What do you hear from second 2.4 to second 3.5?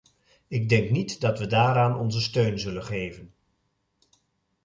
zullen geven.